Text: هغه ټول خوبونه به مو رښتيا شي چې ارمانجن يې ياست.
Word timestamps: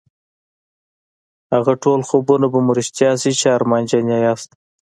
هغه 1.53 1.73
ټول 1.83 1.99
خوبونه 2.09 2.45
به 2.51 2.59
مو 2.65 2.71
رښتيا 2.79 3.11
شي 3.21 3.31
چې 3.39 3.47
ارمانجن 3.57 4.05
يې 4.11 4.17
ياست. 4.27 4.49